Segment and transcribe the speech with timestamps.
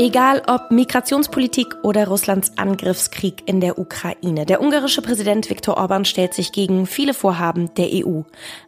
[0.00, 6.32] Egal ob Migrationspolitik oder Russlands Angriffskrieg in der Ukraine, der ungarische Präsident Viktor Orban stellt
[6.32, 8.22] sich gegen viele Vorhaben der EU.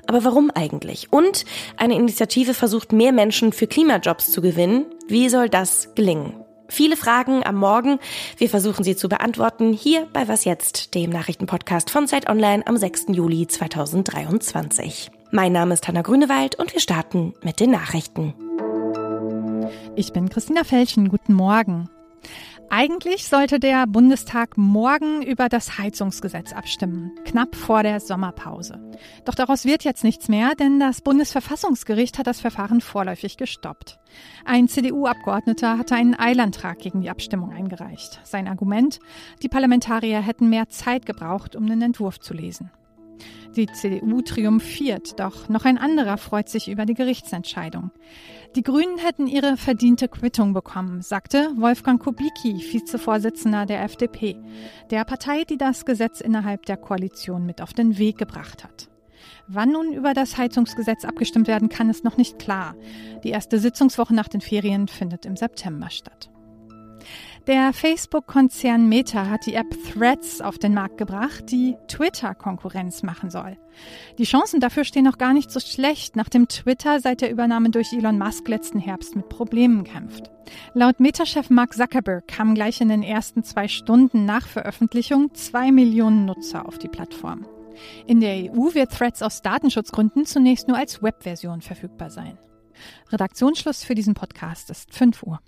[0.07, 1.11] Aber warum eigentlich?
[1.11, 1.46] Und
[1.79, 4.84] eine Initiative versucht, mehr Menschen für Klimajobs zu gewinnen.
[5.09, 6.34] Wie soll das gelingen?
[6.68, 7.99] Viele Fragen am Morgen.
[8.37, 12.77] Wir versuchen sie zu beantworten hier bei Was jetzt, dem Nachrichtenpodcast von Zeit Online am
[12.77, 13.07] 6.
[13.09, 15.11] Juli 2023.
[15.30, 18.34] Mein Name ist Hanna Grünewald und wir starten mit den Nachrichten.
[19.95, 21.10] Ich bin Christina Felschen.
[21.10, 21.91] Guten Morgen.
[22.70, 28.80] Eigentlich sollte der Bundestag morgen über das Heizungsgesetz abstimmen, knapp vor der Sommerpause.
[29.27, 33.98] Doch daraus wird jetzt nichts mehr, denn das Bundesverfassungsgericht hat das Verfahren vorläufig gestoppt.
[34.47, 38.20] Ein CDU-Abgeordneter hatte einen Eilantrag gegen die Abstimmung eingereicht.
[38.24, 38.98] Sein Argument,
[39.42, 42.70] die Parlamentarier hätten mehr Zeit gebraucht, um den Entwurf zu lesen.
[43.56, 47.91] Die CDU triumphiert, doch noch ein anderer freut sich über die Gerichtsentscheidung.
[48.55, 54.36] Die Grünen hätten ihre verdiente Quittung bekommen, sagte Wolfgang Kubicki, Vizevorsitzender der FDP,
[54.91, 58.91] der Partei, die das Gesetz innerhalb der Koalition mit auf den Weg gebracht hat.
[59.48, 62.75] Wann nun über das Heizungsgesetz abgestimmt werden kann, ist noch nicht klar.
[63.25, 66.31] Die erste Sitzungswoche nach den Ferien findet im September statt.
[67.48, 73.59] Der Facebook-Konzern Meta hat die App Threads auf den Markt gebracht, die Twitter-Konkurrenz machen soll.
[74.19, 77.93] Die Chancen dafür stehen noch gar nicht so schlecht, nachdem Twitter seit der Übernahme durch
[77.93, 80.31] Elon Musk letzten Herbst mit Problemen kämpft.
[80.75, 86.27] Laut Meta-Chef Mark Zuckerberg kamen gleich in den ersten zwei Stunden nach Veröffentlichung zwei Millionen
[86.27, 87.45] Nutzer auf die Plattform.
[88.07, 92.39] In der EU wird Threads aus Datenschutzgründen zunächst nur als Webversion verfügbar sein.
[93.11, 95.41] Redaktionsschluss für diesen Podcast ist 5 Uhr.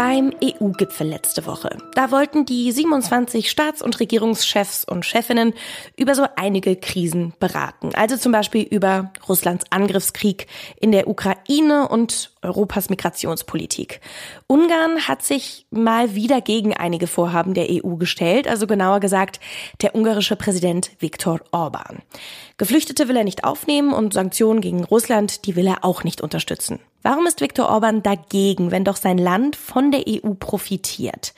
[0.00, 1.76] Beim EU-Gipfel letzte Woche.
[1.94, 5.52] Da wollten die 27 Staats- und Regierungschefs und Chefinnen
[5.94, 7.90] über so einige Krisen beraten.
[7.94, 10.46] Also zum Beispiel über Russlands Angriffskrieg
[10.80, 14.00] in der Ukraine und Europas Migrationspolitik.
[14.46, 19.40] Ungarn hat sich mal wieder gegen einige Vorhaben der EU gestellt, also genauer gesagt
[19.82, 21.98] der ungarische Präsident Viktor Orban.
[22.56, 26.80] Geflüchtete will er nicht aufnehmen und Sanktionen gegen Russland, die will er auch nicht unterstützen.
[27.02, 31.32] Warum ist Viktor Orban dagegen, wenn doch sein Land von der EU profitiert?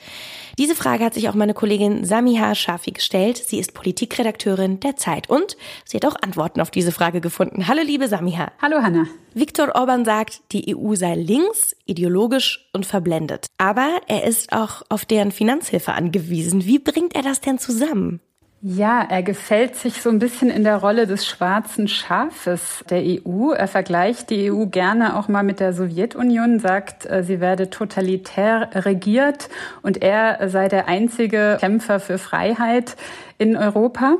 [0.57, 3.37] Diese Frage hat sich auch meine Kollegin Samiha Shafi gestellt.
[3.37, 5.55] Sie ist Politikredakteurin der Zeit und
[5.85, 7.67] sie hat auch Antworten auf diese Frage gefunden.
[7.67, 8.51] Hallo liebe Samiha.
[8.61, 9.05] Hallo Hanna.
[9.33, 13.47] Viktor Orban sagt, die EU sei links, ideologisch und verblendet.
[13.57, 16.65] Aber er ist auch auf deren Finanzhilfe angewiesen.
[16.65, 18.19] Wie bringt er das denn zusammen?
[18.65, 23.51] Ja, er gefällt sich so ein bisschen in der Rolle des schwarzen Schafes der EU.
[23.51, 28.69] Er vergleicht die EU gerne auch mal mit der Sowjetunion, sagt, äh, sie werde totalitär
[28.73, 29.49] regiert
[29.81, 32.95] und er sei der einzige Kämpfer für Freiheit
[33.37, 34.15] in Europa.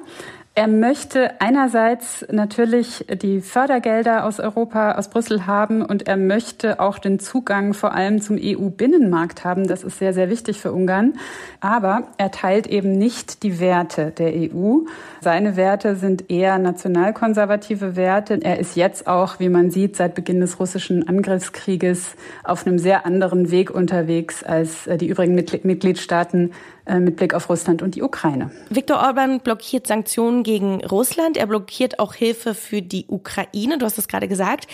[0.56, 7.00] Er möchte einerseits natürlich die Fördergelder aus Europa, aus Brüssel haben und er möchte auch
[7.00, 9.66] den Zugang vor allem zum EU-Binnenmarkt haben.
[9.66, 11.14] Das ist sehr, sehr wichtig für Ungarn.
[11.60, 14.82] Aber er teilt eben nicht die Werte der EU.
[15.22, 18.38] Seine Werte sind eher nationalkonservative Werte.
[18.40, 23.08] Er ist jetzt auch, wie man sieht, seit Beginn des russischen Angriffskrieges auf einem sehr
[23.08, 26.52] anderen Weg unterwegs als die übrigen Mitgliedstaaten
[26.83, 28.52] äh, mit Blick auf Russland und die Ukraine.
[28.70, 31.38] Viktor Orban blockiert Sanktionen gegen Russland.
[31.38, 33.78] Er blockiert auch Hilfe für die Ukraine.
[33.78, 34.68] Du hast es gerade gesagt.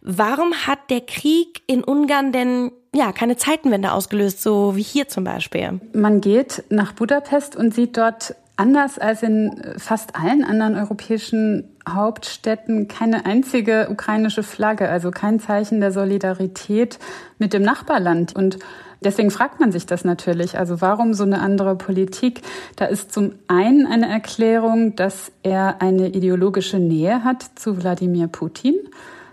[0.00, 5.24] Warum hat der Krieg in Ungarn denn ja, keine Zeitenwende ausgelöst, so wie hier zum
[5.24, 5.80] Beispiel.
[5.92, 12.88] Man geht nach Budapest und sieht dort anders als in fast allen anderen europäischen Hauptstädten
[12.88, 16.98] keine einzige ukrainische Flagge, also kein Zeichen der Solidarität
[17.38, 18.34] mit dem Nachbarland.
[18.34, 18.58] Und
[19.04, 20.58] Deswegen fragt man sich das natürlich.
[20.58, 22.40] Also warum so eine andere Politik?
[22.76, 28.74] Da ist zum einen eine Erklärung, dass er eine ideologische Nähe hat zu Wladimir Putin.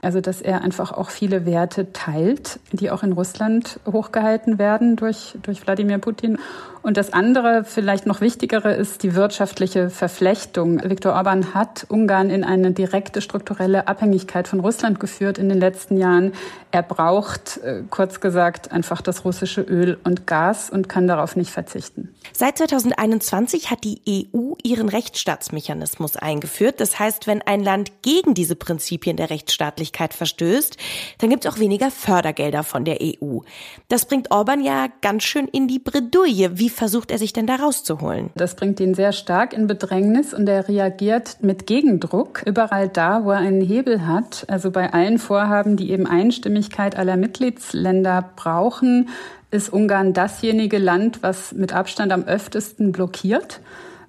[0.01, 5.37] Also dass er einfach auch viele Werte teilt, die auch in Russland hochgehalten werden durch,
[5.43, 6.37] durch Wladimir Putin.
[6.83, 10.83] Und das andere, vielleicht noch wichtigere, ist die wirtschaftliche Verflechtung.
[10.83, 15.95] Viktor Orban hat Ungarn in eine direkte strukturelle Abhängigkeit von Russland geführt in den letzten
[15.95, 16.33] Jahren.
[16.71, 21.51] Er braucht, äh, kurz gesagt, einfach das russische Öl und Gas und kann darauf nicht
[21.51, 22.13] verzichten.
[22.33, 24.01] Seit 2021 hat die
[24.35, 26.81] EU ihren Rechtsstaatsmechanismus eingeführt.
[26.81, 30.75] Das heißt, wenn ein Land gegen diese Prinzipien der Rechtsstaatlichkeit verstößt,
[31.19, 33.39] dann gibt es auch weniger Fördergelder von der EU.
[33.87, 36.57] Das bringt Orban ja ganz schön in die Bredouille.
[36.57, 38.29] Wie versucht er sich denn da rauszuholen?
[38.35, 43.31] Das bringt ihn sehr stark in Bedrängnis und er reagiert mit Gegendruck überall da, wo
[43.31, 44.45] er einen Hebel hat.
[44.47, 49.09] Also bei allen Vorhaben, die eben Einstimmigkeit aller Mitgliedsländer brauchen,
[49.51, 53.61] ist Ungarn dasjenige Land, was mit Abstand am öftesten blockiert.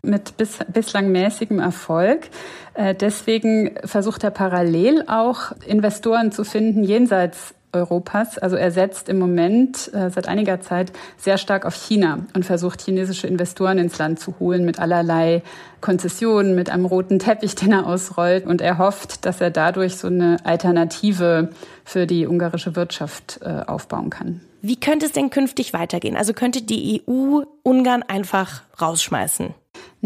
[0.03, 2.29] mit bis, bislang mäßigem Erfolg.
[2.75, 8.39] Äh, deswegen versucht er parallel auch Investoren zu finden jenseits Europas.
[8.39, 12.83] Also er setzt im Moment äh, seit einiger Zeit sehr stark auf China und versucht
[12.83, 15.43] chinesische Investoren ins Land zu holen mit allerlei
[15.81, 18.47] Konzessionen, mit einem roten Teppich, den er ausrollt.
[18.47, 21.51] Und er hofft, dass er dadurch so eine Alternative
[21.85, 24.41] für die ungarische Wirtschaft äh, aufbauen kann.
[24.63, 26.17] Wie könnte es denn künftig weitergehen?
[26.17, 29.55] Also könnte die EU Ungarn einfach rausschmeißen?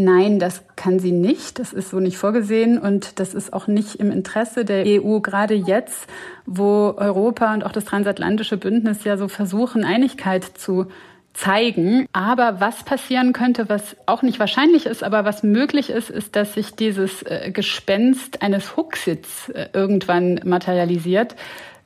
[0.00, 1.58] Nein, das kann sie nicht.
[1.58, 5.54] Das ist so nicht vorgesehen und das ist auch nicht im Interesse der EU, gerade
[5.54, 6.06] jetzt,
[6.46, 10.86] wo Europa und auch das transatlantische Bündnis ja so versuchen, Einigkeit zu
[11.34, 12.06] zeigen.
[12.12, 16.54] Aber was passieren könnte, was auch nicht wahrscheinlich ist, aber was möglich ist, ist, dass
[16.54, 21.34] sich dieses äh, Gespenst eines Huxits äh, irgendwann materialisiert.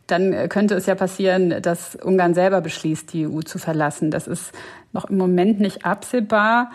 [0.06, 4.10] Dann äh, könnte es ja passieren, dass Ungarn selber beschließt, die EU zu verlassen.
[4.10, 4.52] Das ist
[4.92, 6.70] noch im Moment nicht absehbar.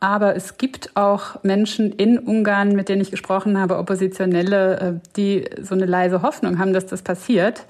[0.00, 5.44] Aber es gibt auch Menschen in Ungarn, mit denen ich gesprochen habe, Oppositionelle, äh, die
[5.60, 7.64] so eine leise Hoffnung haben, dass das passiert,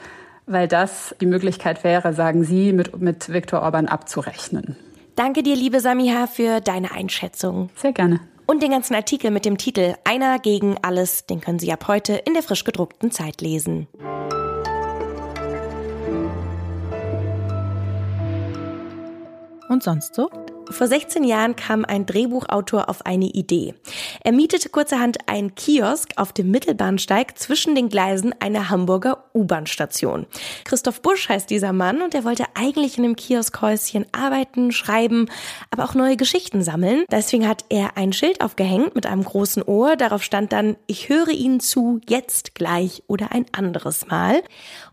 [0.46, 4.76] weil das die Möglichkeit wäre, sagen Sie, mit, mit Viktor Orban abzurechnen.
[5.16, 7.70] Danke dir, liebe Samiha, für deine Einschätzung.
[7.76, 8.20] Sehr gerne.
[8.46, 12.14] Und den ganzen Artikel mit dem Titel Einer gegen alles, den können Sie ab heute
[12.14, 13.88] in der frisch gedruckten Zeit lesen.
[19.68, 20.30] Und sonst so?
[20.70, 23.74] Vor 16 Jahren kam ein Drehbuchautor auf eine Idee.
[24.22, 30.26] Er mietete kurzerhand einen Kiosk auf dem Mittelbahnsteig zwischen den Gleisen einer Hamburger U-Bahn-Station.
[30.64, 35.30] Christoph Busch heißt dieser Mann und er wollte eigentlich in einem Kioskhäuschen arbeiten, schreiben,
[35.70, 37.04] aber auch neue Geschichten sammeln.
[37.10, 39.96] Deswegen hat er ein Schild aufgehängt mit einem großen Ohr.
[39.96, 44.42] Darauf stand dann, ich höre Ihnen zu, jetzt gleich oder ein anderes Mal.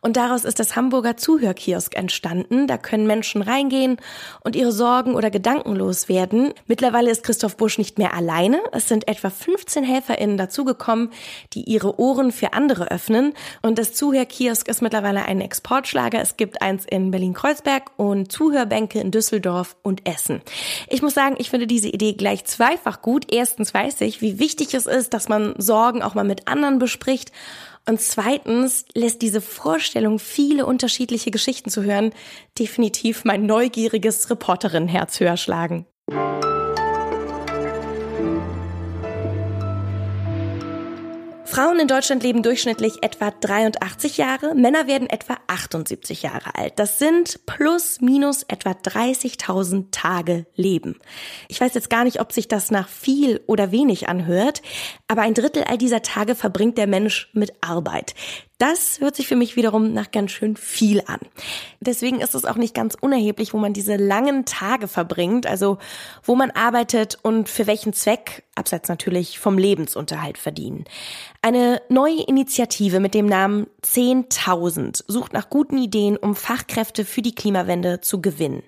[0.06, 2.68] Und daraus ist das Hamburger Zuhörkiosk entstanden.
[2.68, 3.98] Da können Menschen reingehen
[4.44, 6.54] und ihre Sorgen oder Gedanken gedankenlos werden.
[6.68, 8.60] Mittlerweile ist Christoph Busch nicht mehr alleine.
[8.72, 11.10] Es sind etwa 15 HelferInnen dazugekommen,
[11.54, 13.34] die ihre Ohren für andere öffnen.
[13.62, 16.22] Und das Zuhörkiosk ist mittlerweile ein Exportschlager.
[16.22, 20.42] Es gibt eins in Berlin-Kreuzberg und Zuhörbänke in Düsseldorf und Essen.
[20.88, 23.26] Ich muss sagen, ich finde diese Idee gleich zweifach gut.
[23.32, 27.32] Erstens weiß ich, wie wichtig es ist, dass man Sorgen auch mal mit anderen bespricht.
[27.88, 32.14] Und zweitens lässt diese Vorstellung, viele unterschiedliche Geschichten zu hören,
[32.58, 35.86] definitiv mein neugieriges Reporterinnenherz höher schlagen.
[41.56, 46.74] Frauen in Deutschland leben durchschnittlich etwa 83 Jahre, Männer werden etwa 78 Jahre alt.
[46.80, 51.00] Das sind plus minus etwa 30.000 Tage Leben.
[51.48, 54.64] Ich weiß jetzt gar nicht, ob sich das nach viel oder wenig anhört,
[55.08, 58.16] aber ein Drittel all dieser Tage verbringt der Mensch mit Arbeit.
[58.58, 61.20] Das hört sich für mich wiederum nach ganz schön viel an.
[61.82, 65.78] Deswegen ist es auch nicht ganz unerheblich, wo man diese langen Tage verbringt, also
[66.24, 70.86] wo man arbeitet und für welchen Zweck, abseits natürlich vom Lebensunterhalt verdienen.
[71.42, 77.36] Eine neue Initiative mit dem Namen 10.000 sucht nach guten Ideen, um Fachkräfte für die
[77.36, 78.64] Klimawende zu gewinnen.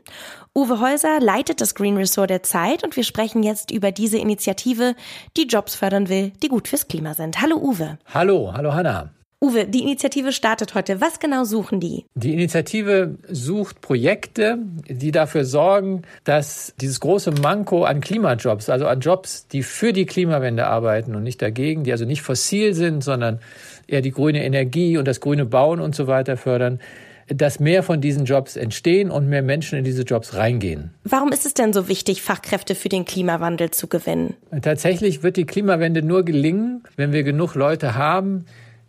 [0.58, 4.96] Uwe Häuser leitet das Green Resort der Zeit und wir sprechen jetzt über diese Initiative,
[5.38, 7.40] die Jobs fördern will, die gut fürs Klima sind.
[7.44, 8.00] Hallo Uwe.
[8.12, 9.12] Hallo, hallo Hanna.
[9.40, 11.00] Uwe, die Initiative startet heute.
[11.00, 12.06] Was genau suchen die?
[12.16, 14.58] Die Initiative sucht Projekte,
[14.90, 20.08] die dafür sorgen, dass dieses große Manko an Klimajobs, also an Jobs, die für die
[20.08, 23.42] Klimawende arbeiten und nicht dagegen, die also nicht fossil sind, sondern
[23.86, 26.80] eher die grüne Energie und das grüne Bauen und so weiter fördern,
[27.28, 30.92] dass mehr von diesen Jobs entstehen und mehr Menschen in diese Jobs reingehen.
[31.04, 34.36] Warum ist es denn so wichtig, Fachkräfte für den Klimawandel zu gewinnen?
[34.62, 38.46] Tatsächlich wird die Klimawende nur gelingen, wenn wir genug Leute haben,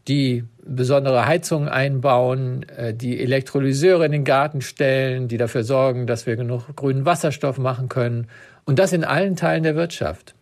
[0.07, 6.27] die besondere Heizungen einbauen, äh, die Elektrolyseure in den Garten stellen, die dafür sorgen, dass
[6.27, 8.27] wir genug grünen Wasserstoff machen können.
[8.65, 10.35] Und das in allen Teilen der Wirtschaft.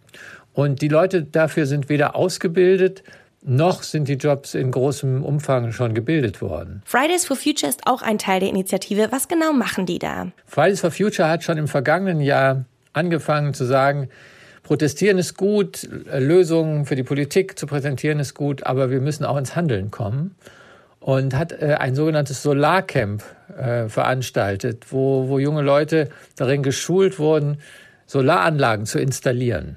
[0.52, 3.02] Und die Leute dafür sind weder ausgebildet,
[3.46, 6.82] noch sind die Jobs in großem Umfang schon gebildet worden.
[6.84, 9.08] Fridays for Future ist auch ein Teil der Initiative.
[9.10, 10.28] Was genau machen die da?
[10.46, 14.08] Fridays for Future hat schon im vergangenen Jahr angefangen zu sagen,
[14.66, 19.36] Protestieren ist gut, Lösungen für die Politik zu präsentieren ist gut, aber wir müssen auch
[19.36, 20.34] ins Handeln kommen.
[20.98, 23.22] Und hat äh, ein sogenanntes Solarcamp
[23.56, 27.58] äh, veranstaltet, wo, wo junge Leute darin geschult wurden,
[28.06, 29.76] Solaranlagen zu installieren.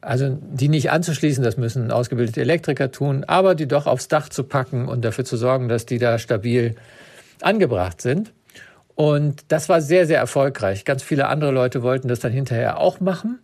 [0.00, 4.44] Also die nicht anzuschließen, das müssen ausgebildete Elektriker tun, aber die doch aufs Dach zu
[4.44, 6.76] packen und dafür zu sorgen, dass die da stabil
[7.40, 8.32] angebracht sind.
[8.94, 10.84] Und das war sehr, sehr erfolgreich.
[10.84, 13.40] Ganz viele andere Leute wollten das dann hinterher auch machen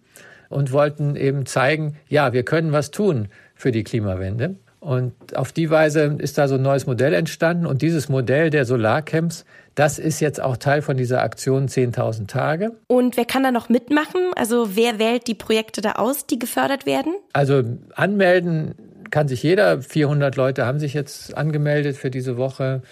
[0.48, 4.56] und wollten eben zeigen, ja, wir können was tun für die Klimawende.
[4.82, 7.66] Und auf die Weise ist da so ein neues Modell entstanden.
[7.66, 9.44] Und dieses Modell der Solarcamps,
[9.76, 12.72] das ist jetzt auch Teil von dieser Aktion 10.000 Tage.
[12.88, 14.32] Und wer kann da noch mitmachen?
[14.34, 17.14] Also wer wählt die Projekte da aus, die gefördert werden?
[17.32, 17.62] Also
[17.94, 18.74] anmelden
[19.12, 19.80] kann sich jeder.
[19.82, 22.82] 400 Leute haben sich jetzt angemeldet für diese Woche.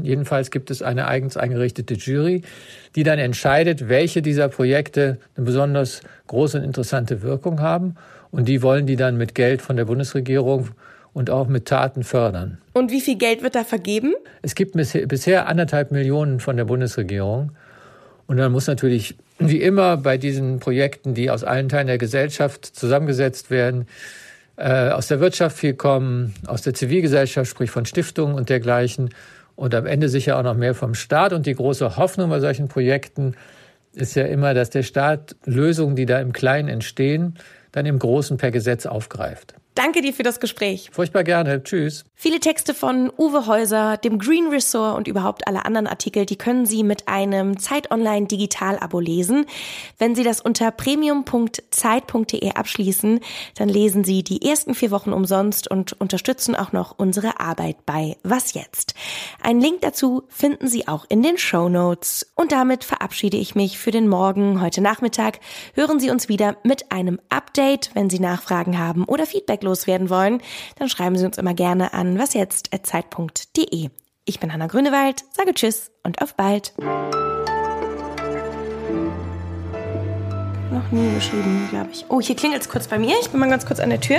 [0.00, 2.42] Jedenfalls gibt es eine eigens eingerichtete Jury,
[2.94, 7.96] die dann entscheidet, welche dieser Projekte eine besonders große und interessante Wirkung haben.
[8.30, 10.68] Und die wollen die dann mit Geld von der Bundesregierung
[11.12, 12.58] und auch mit Taten fördern.
[12.72, 14.14] Und wie viel Geld wird da vergeben?
[14.42, 17.52] Es gibt bisher anderthalb Millionen von der Bundesregierung.
[18.26, 22.64] Und dann muss natürlich, wie immer bei diesen Projekten, die aus allen Teilen der Gesellschaft
[22.64, 23.88] zusammengesetzt werden,
[24.56, 29.10] äh, aus der Wirtschaft viel kommen, aus der Zivilgesellschaft, sprich von Stiftungen und dergleichen.
[29.56, 31.32] Und am Ende sicher auch noch mehr vom Staat.
[31.32, 33.34] Und die große Hoffnung bei solchen Projekten
[33.94, 37.34] ist ja immer, dass der Staat Lösungen, die da im Kleinen entstehen,
[37.72, 39.54] dann im Großen per Gesetz aufgreift.
[39.80, 40.90] Danke dir für das Gespräch.
[40.92, 41.62] Furchtbar gerne.
[41.62, 42.04] Tschüss.
[42.14, 46.66] Viele Texte von Uwe Häuser, dem Green Resort und überhaupt alle anderen Artikel, die können
[46.66, 49.46] Sie mit einem Zeit Online Digital Abo lesen.
[49.96, 53.20] Wenn Sie das unter premium.zeit.de abschließen,
[53.54, 58.18] dann lesen Sie die ersten vier Wochen umsonst und unterstützen auch noch unsere Arbeit bei
[58.22, 58.94] Was jetzt?
[59.42, 62.30] Einen Link dazu finden Sie auch in den Show Notes.
[62.34, 64.60] Und damit verabschiede ich mich für den Morgen.
[64.60, 65.40] Heute Nachmittag
[65.72, 67.92] hören Sie uns wieder mit einem Update.
[67.94, 70.42] Wenn Sie Nachfragen haben oder Feedback loswerden wollen,
[70.78, 73.88] dann schreiben Sie uns immer gerne an wasjetzt.zeit.de.
[74.24, 76.74] Ich bin Hanna Grünewald, sage Tschüss und auf bald.
[80.70, 82.04] Noch nie geschrieben, glaube ich.
[82.08, 83.16] Oh, hier klingelt es kurz bei mir.
[83.20, 84.18] Ich bin mal ganz kurz an der Tür.